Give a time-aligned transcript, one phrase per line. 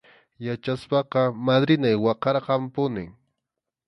[0.45, 3.09] Yachaspaqa madrinay waqarqanpunim.